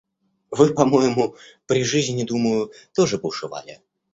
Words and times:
Вы 0.49 0.73
по-моему 0.73 1.35
при 1.67 1.83
жизни– 1.83 2.23
думаю— 2.27 2.71
тоже 2.95 3.19
бушевали. 3.19 3.81